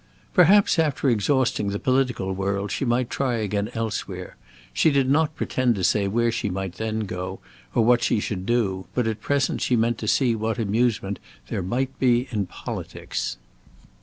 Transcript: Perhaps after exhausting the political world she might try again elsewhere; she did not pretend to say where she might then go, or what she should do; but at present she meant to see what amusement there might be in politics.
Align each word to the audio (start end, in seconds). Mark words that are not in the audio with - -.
Perhaps 0.33 0.79
after 0.79 1.09
exhausting 1.11 1.67
the 1.67 1.77
political 1.77 2.33
world 2.33 2.71
she 2.71 2.83
might 2.85 3.07
try 3.07 3.35
again 3.35 3.69
elsewhere; 3.75 4.35
she 4.73 4.89
did 4.89 5.07
not 5.07 5.35
pretend 5.35 5.75
to 5.75 5.83
say 5.83 6.07
where 6.07 6.31
she 6.31 6.49
might 6.49 6.73
then 6.77 7.01
go, 7.01 7.39
or 7.75 7.85
what 7.85 8.01
she 8.01 8.19
should 8.19 8.47
do; 8.47 8.87
but 8.95 9.05
at 9.05 9.21
present 9.21 9.61
she 9.61 9.75
meant 9.75 9.99
to 9.99 10.07
see 10.07 10.33
what 10.35 10.57
amusement 10.57 11.19
there 11.49 11.61
might 11.61 11.99
be 11.99 12.27
in 12.31 12.47
politics. 12.47 13.37